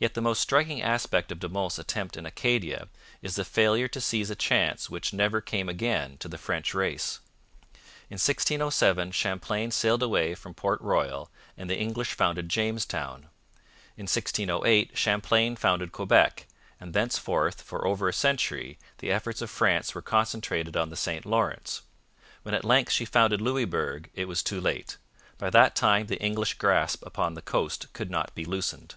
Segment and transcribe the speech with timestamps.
[0.00, 2.86] Yet the most striking aspect of De Monts' attempt in Acadia
[3.20, 7.18] is the failure to seize a chance which never came again to the French race.
[8.08, 13.26] In 1607 Champlain sailed away from Port Royal and the English founded Jamestown.
[13.96, 16.46] In 1608 Champlain founded Quebec,
[16.78, 21.26] and thenceforth for over a century the efforts of France were concentrated on the St
[21.26, 21.82] Lawrence.
[22.44, 24.96] When at length she founded Louisbourg it was too late;
[25.38, 28.94] by that time the English grasp upon the coast could not be loosened.